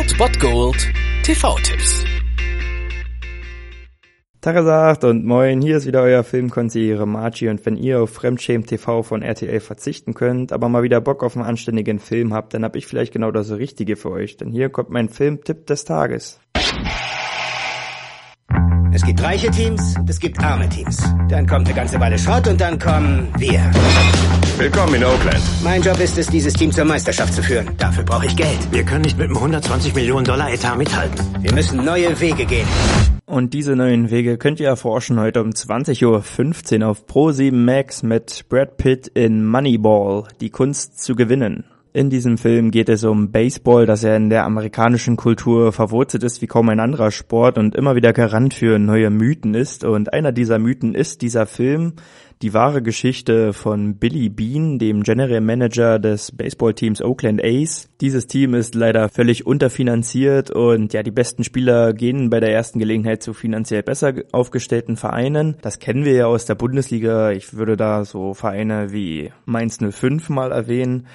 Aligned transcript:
Old 0.00 0.88
TV-Tipps. 1.24 2.04
Tagesacht 4.40 5.04
und 5.04 5.26
moin, 5.26 5.60
hier 5.60 5.76
ist 5.76 5.86
wieder 5.86 6.00
euer 6.00 6.24
Filmkonsigliere 6.24 7.06
Margie 7.06 7.50
und 7.50 7.66
wenn 7.66 7.76
ihr 7.76 8.00
auf 8.00 8.08
Fremdschämen 8.08 8.66
TV 8.66 9.02
von 9.02 9.20
RTL 9.20 9.60
verzichten 9.60 10.14
könnt, 10.14 10.54
aber 10.54 10.70
mal 10.70 10.82
wieder 10.82 11.02
Bock 11.02 11.22
auf 11.22 11.36
einen 11.36 11.44
anständigen 11.44 11.98
Film 11.98 12.32
habt, 12.32 12.54
dann 12.54 12.64
hab 12.64 12.76
ich 12.76 12.86
vielleicht 12.86 13.12
genau 13.12 13.30
das 13.30 13.50
Richtige 13.50 13.96
für 13.96 14.10
euch, 14.10 14.38
denn 14.38 14.50
hier 14.50 14.70
kommt 14.70 14.88
mein 14.88 15.10
Filmtipp 15.10 15.66
des 15.66 15.84
Tages. 15.84 16.40
Es 19.00 19.06
gibt 19.06 19.22
reiche 19.22 19.50
Teams 19.50 19.96
und 19.96 20.10
es 20.10 20.20
gibt 20.20 20.38
arme 20.44 20.68
Teams. 20.68 21.02
Dann 21.30 21.46
kommt 21.46 21.66
eine 21.66 21.74
ganze 21.74 21.98
Weile 21.98 22.18
Schrott 22.18 22.46
und 22.46 22.60
dann 22.60 22.78
kommen 22.78 23.32
wir. 23.38 23.58
Willkommen 24.58 24.96
in 24.96 25.04
Oakland. 25.04 25.40
Mein 25.64 25.80
Job 25.80 25.98
ist 26.00 26.18
es, 26.18 26.26
dieses 26.26 26.52
Team 26.52 26.70
zur 26.70 26.84
Meisterschaft 26.84 27.32
zu 27.32 27.42
führen. 27.42 27.70
Dafür 27.78 28.04
brauche 28.04 28.26
ich 28.26 28.36
Geld. 28.36 28.58
Wir 28.70 28.84
können 28.84 29.00
nicht 29.00 29.16
mit 29.16 29.28
einem 29.28 29.38
120 29.38 29.94
Millionen 29.94 30.26
Dollar 30.26 30.52
Etat 30.52 30.76
mithalten. 30.76 31.18
Wir 31.40 31.54
müssen 31.54 31.82
neue 31.82 32.20
Wege 32.20 32.44
gehen. 32.44 32.68
Und 33.24 33.54
diese 33.54 33.74
neuen 33.74 34.10
Wege 34.10 34.36
könnt 34.36 34.60
ihr 34.60 34.68
erforschen 34.68 35.18
heute 35.18 35.40
um 35.40 35.48
20.15 35.48 36.82
Uhr 36.82 36.88
auf 36.88 37.06
Pro7 37.06 37.52
Max 37.52 38.02
mit 38.02 38.50
Brad 38.50 38.76
Pitt 38.76 39.06
in 39.06 39.46
Moneyball, 39.46 40.24
die 40.42 40.50
Kunst 40.50 41.02
zu 41.02 41.16
gewinnen. 41.16 41.64
In 41.92 42.08
diesem 42.08 42.38
Film 42.38 42.70
geht 42.70 42.88
es 42.88 43.02
um 43.02 43.32
Baseball, 43.32 43.84
das 43.84 44.02
ja 44.02 44.14
in 44.14 44.30
der 44.30 44.44
amerikanischen 44.44 45.16
Kultur 45.16 45.72
verwurzelt 45.72 46.22
ist 46.22 46.40
wie 46.40 46.46
kaum 46.46 46.68
ein 46.68 46.78
anderer 46.78 47.10
Sport 47.10 47.58
und 47.58 47.74
immer 47.74 47.96
wieder 47.96 48.12
Garant 48.12 48.54
für 48.54 48.78
neue 48.78 49.10
Mythen 49.10 49.54
ist. 49.54 49.82
Und 49.82 50.12
einer 50.12 50.30
dieser 50.30 50.60
Mythen 50.60 50.94
ist 50.94 51.20
dieser 51.20 51.46
Film, 51.46 51.94
die 52.42 52.54
wahre 52.54 52.80
Geschichte 52.80 53.52
von 53.52 53.96
Billy 53.96 54.30
Bean, 54.30 54.78
dem 54.78 55.02
General 55.02 55.42
Manager 55.42 55.98
des 55.98 56.32
Baseballteams 56.32 57.02
Oakland 57.02 57.44
A's. 57.44 57.90
Dieses 58.00 58.28
Team 58.28 58.54
ist 58.54 58.74
leider 58.74 59.10
völlig 59.10 59.46
unterfinanziert 59.46 60.50
und 60.50 60.94
ja, 60.94 61.02
die 61.02 61.10
besten 61.10 61.44
Spieler 61.44 61.92
gehen 61.92 62.30
bei 62.30 62.40
der 62.40 62.50
ersten 62.50 62.78
Gelegenheit 62.78 63.22
zu 63.22 63.34
finanziell 63.34 63.82
besser 63.82 64.14
aufgestellten 64.32 64.96
Vereinen. 64.96 65.56
Das 65.60 65.80
kennen 65.80 66.06
wir 66.06 66.14
ja 66.14 66.26
aus 66.26 66.46
der 66.46 66.54
Bundesliga. 66.54 67.30
Ich 67.32 67.52
würde 67.52 67.76
da 67.76 68.06
so 68.06 68.32
Vereine 68.32 68.90
wie 68.90 69.32
Mainz 69.44 69.78
05 69.78 70.30
mal 70.30 70.50
erwähnen. 70.50 71.08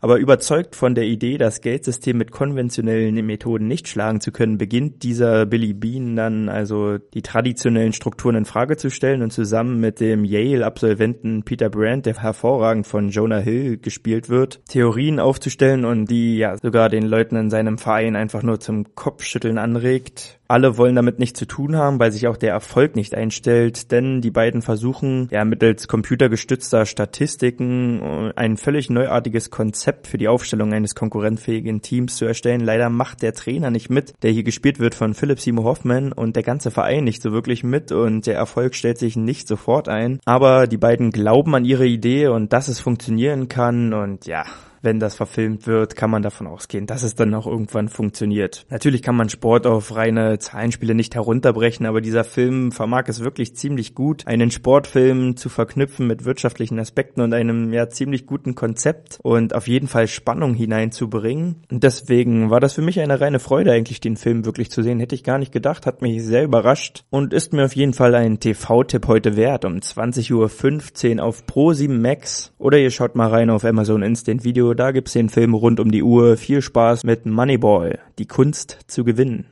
Aber 0.00 0.16
überzeugt 0.16 0.76
von 0.76 0.94
der 0.94 1.04
Idee, 1.04 1.36
das 1.36 1.60
Geldsystem 1.60 2.16
mit 2.16 2.30
konventionellen 2.30 3.14
Methoden 3.26 3.68
nicht 3.68 3.86
schlagen 3.86 4.22
zu 4.22 4.32
können, 4.32 4.56
beginnt 4.56 5.02
dieser 5.02 5.44
Billy 5.44 5.74
Bean 5.74 6.16
dann 6.16 6.48
also 6.48 6.96
die 6.96 7.20
traditionellen 7.20 7.92
Strukturen 7.92 8.36
in 8.36 8.44
Frage 8.46 8.78
zu 8.78 8.88
stellen 8.88 9.20
und 9.20 9.30
zusammen 9.30 9.78
mit 9.78 10.00
dem 10.00 10.24
Yale 10.24 10.69
Absolventen 10.70 11.42
Peter 11.42 11.68
Brandt, 11.68 12.06
der 12.06 12.14
hervorragend 12.22 12.86
von 12.86 13.08
Jonah 13.08 13.38
Hill 13.38 13.76
gespielt 13.76 14.28
wird, 14.28 14.60
Theorien 14.68 15.18
aufzustellen 15.18 15.84
und 15.84 16.06
die 16.06 16.36
ja 16.36 16.56
sogar 16.56 16.88
den 16.88 17.02
Leuten 17.02 17.34
in 17.34 17.50
seinem 17.50 17.76
Verein 17.76 18.14
einfach 18.14 18.44
nur 18.44 18.60
zum 18.60 18.94
Kopfschütteln 18.94 19.58
anregt. 19.58 20.39
Alle 20.50 20.76
wollen 20.76 20.96
damit 20.96 21.20
nichts 21.20 21.38
zu 21.38 21.46
tun 21.46 21.76
haben, 21.76 22.00
weil 22.00 22.10
sich 22.10 22.26
auch 22.26 22.36
der 22.36 22.50
Erfolg 22.50 22.96
nicht 22.96 23.14
einstellt, 23.14 23.92
denn 23.92 24.20
die 24.20 24.32
beiden 24.32 24.62
versuchen 24.62 25.28
ja 25.30 25.44
mittels 25.44 25.86
computergestützter 25.86 26.86
Statistiken 26.86 28.02
äh, 28.02 28.32
ein 28.34 28.56
völlig 28.56 28.90
neuartiges 28.90 29.50
Konzept 29.50 30.08
für 30.08 30.18
die 30.18 30.26
Aufstellung 30.26 30.72
eines 30.72 30.96
konkurrenzfähigen 30.96 31.82
Teams 31.82 32.16
zu 32.16 32.24
erstellen. 32.24 32.62
Leider 32.62 32.90
macht 32.90 33.22
der 33.22 33.32
Trainer 33.32 33.70
nicht 33.70 33.90
mit, 33.90 34.14
der 34.24 34.32
hier 34.32 34.42
gespielt 34.42 34.80
wird 34.80 34.96
von 34.96 35.14
Philip 35.14 35.38
Seymour 35.38 35.66
Hoffman 35.66 36.12
und 36.12 36.34
der 36.34 36.42
ganze 36.42 36.72
Verein 36.72 37.04
nicht 37.04 37.22
so 37.22 37.30
wirklich 37.30 37.62
mit 37.62 37.92
und 37.92 38.26
der 38.26 38.34
Erfolg 38.34 38.74
stellt 38.74 38.98
sich 38.98 39.14
nicht 39.14 39.46
sofort 39.46 39.88
ein. 39.88 40.18
Aber 40.24 40.66
die 40.66 40.78
beiden 40.78 41.12
glauben 41.12 41.54
an 41.54 41.64
ihre 41.64 41.86
Idee 41.86 42.26
und 42.26 42.52
dass 42.52 42.66
es 42.66 42.80
funktionieren 42.80 43.46
kann 43.46 43.94
und 43.94 44.26
ja, 44.26 44.42
wenn 44.82 44.98
das 44.98 45.14
verfilmt 45.14 45.66
wird, 45.66 45.96
kann 45.96 46.10
man 46.10 46.22
davon 46.22 46.46
ausgehen, 46.46 46.86
dass 46.86 47.02
es 47.02 47.14
dann 47.14 47.34
auch 47.34 47.46
irgendwann 47.46 47.88
funktioniert. 47.88 48.66
Natürlich 48.70 49.02
kann 49.02 49.16
man 49.16 49.28
Sport 49.28 49.66
auf 49.66 49.94
reine 49.94 50.38
Zahlenspiele 50.38 50.94
nicht 50.94 51.14
herunterbrechen, 51.14 51.86
aber 51.86 52.00
dieser 52.00 52.24
Film 52.24 52.72
vermag 52.72 53.04
es 53.08 53.20
wirklich 53.20 53.54
ziemlich 53.56 53.94
gut, 53.94 54.26
einen 54.26 54.50
Sportfilm 54.50 55.36
zu 55.36 55.48
verknüpfen 55.48 56.06
mit 56.06 56.24
wirtschaftlichen 56.24 56.78
Aspekten 56.78 57.20
und 57.20 57.34
einem 57.34 57.72
ja 57.72 57.88
ziemlich 57.88 58.26
guten 58.26 58.54
Konzept 58.54 59.18
und 59.22 59.54
auf 59.54 59.68
jeden 59.68 59.88
Fall 59.88 60.06
Spannung 60.08 60.54
hineinzubringen. 60.54 61.56
Und 61.70 61.82
deswegen 61.82 62.50
war 62.50 62.60
das 62.60 62.74
für 62.74 62.82
mich 62.82 63.00
eine 63.00 63.20
reine 63.20 63.38
Freude, 63.38 63.72
eigentlich 63.72 64.00
den 64.00 64.16
Film 64.16 64.44
wirklich 64.44 64.70
zu 64.70 64.82
sehen. 64.82 65.00
Hätte 65.00 65.14
ich 65.14 65.24
gar 65.24 65.38
nicht 65.38 65.52
gedacht, 65.52 65.86
hat 65.86 66.02
mich 66.02 66.22
sehr 66.24 66.44
überrascht 66.44 67.04
und 67.10 67.34
ist 67.34 67.52
mir 67.52 67.64
auf 67.64 67.76
jeden 67.76 67.92
Fall 67.92 68.14
ein 68.14 68.40
TV-Tipp 68.40 69.06
heute 69.06 69.36
wert 69.36 69.64
um 69.64 69.74
20.15 69.76 71.18
Uhr 71.18 71.24
auf 71.24 71.44
Pro7 71.44 72.00
Max 72.00 72.52
oder 72.58 72.78
ihr 72.78 72.90
schaut 72.90 73.14
mal 73.14 73.28
rein 73.28 73.50
auf 73.50 73.64
Amazon 73.64 74.02
Instant 74.02 74.44
Video 74.44 74.69
da 74.74 74.92
gibt's 74.92 75.12
den 75.12 75.28
Film 75.28 75.54
rund 75.54 75.80
um 75.80 75.90
die 75.90 76.02
Uhr. 76.02 76.36
Viel 76.36 76.62
Spaß 76.62 77.04
mit 77.04 77.26
Moneyball, 77.26 77.98
die 78.18 78.26
Kunst 78.26 78.78
zu 78.86 79.04
gewinnen. 79.04 79.46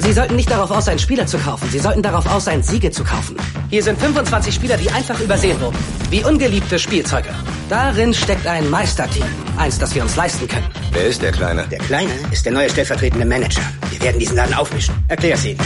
Sie 0.00 0.14
sollten 0.14 0.36
nicht 0.36 0.50
darauf 0.50 0.70
aus 0.70 0.86
sein, 0.86 0.98
Spieler 0.98 1.26
zu 1.26 1.36
kaufen. 1.36 1.68
Sie 1.70 1.78
sollten 1.78 2.02
darauf 2.02 2.26
aus 2.32 2.46
sein, 2.46 2.62
Siege 2.62 2.90
zu 2.90 3.04
kaufen. 3.04 3.36
Hier 3.68 3.82
sind 3.82 3.98
25 3.98 4.54
Spieler, 4.54 4.78
die 4.78 4.90
einfach 4.90 5.20
übersehen 5.20 5.60
wurden. 5.60 5.76
Wie 6.08 6.24
ungeliebte 6.24 6.78
Spielzeuge. 6.78 7.28
Darin 7.68 8.14
steckt 8.14 8.46
ein 8.46 8.70
Meisterteam. 8.70 9.26
Eins, 9.58 9.78
das 9.78 9.94
wir 9.94 10.02
uns 10.02 10.16
leisten 10.16 10.48
können. 10.48 10.64
Wer 10.92 11.08
ist 11.08 11.20
der 11.20 11.32
Kleine? 11.32 11.66
Der 11.70 11.78
Kleine 11.80 12.12
ist 12.32 12.46
der 12.46 12.52
neue 12.52 12.70
stellvertretende 12.70 13.26
Manager. 13.26 13.60
Wir 13.90 14.00
werden 14.00 14.18
diesen 14.18 14.36
Laden 14.36 14.54
aufmischen. 14.54 14.94
Erklär's 15.08 15.44
ihnen. 15.44 15.58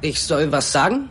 Ich 0.00 0.20
soll 0.20 0.50
was 0.50 0.72
sagen? 0.72 1.10